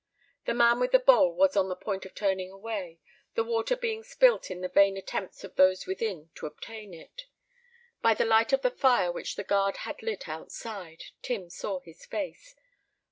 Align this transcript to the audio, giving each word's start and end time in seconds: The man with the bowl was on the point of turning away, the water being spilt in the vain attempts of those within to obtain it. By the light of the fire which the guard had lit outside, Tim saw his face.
The 0.45 0.55
man 0.55 0.79
with 0.79 0.93
the 0.93 0.97
bowl 0.99 1.31
was 1.35 1.55
on 1.55 1.69
the 1.69 1.75
point 1.75 2.07
of 2.07 2.15
turning 2.15 2.49
away, 2.51 2.99
the 3.35 3.43
water 3.43 3.75
being 3.75 4.01
spilt 4.01 4.49
in 4.49 4.61
the 4.61 4.67
vain 4.67 4.97
attempts 4.97 5.43
of 5.43 5.53
those 5.57 5.85
within 5.85 6.31
to 6.37 6.47
obtain 6.47 6.91
it. 6.91 7.27
By 8.01 8.15
the 8.15 8.25
light 8.25 8.51
of 8.51 8.63
the 8.63 8.71
fire 8.71 9.11
which 9.11 9.35
the 9.35 9.43
guard 9.43 9.77
had 9.85 10.01
lit 10.01 10.27
outside, 10.27 11.03
Tim 11.21 11.51
saw 11.51 11.81
his 11.81 12.03
face. 12.07 12.55